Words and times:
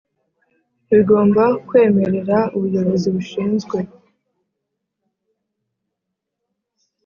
bigomba 0.89 1.43
kwemerera 1.67 2.37
Ubuyobozi 2.55 3.07
bushinzwe 3.15 3.77